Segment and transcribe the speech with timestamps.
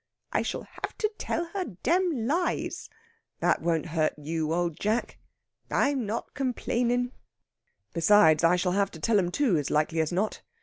[0.33, 2.89] "I shall have to tell her dam lies."
[3.39, 5.19] "That won't hurt you, Old Jack."
[5.69, 7.11] "I'm not complainin'."
[7.93, 10.41] "Besides, I shall have to tell 'em, too, as likely as not.